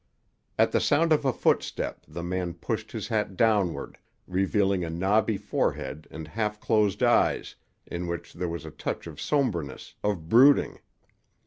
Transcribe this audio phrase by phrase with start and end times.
[0.57, 5.37] At the sound of a footstep, the man pushed his hat downward, revealing a knobby
[5.37, 7.53] forehead and half closed eyes
[7.85, 10.79] in which there was a touch of somberness, of brooding.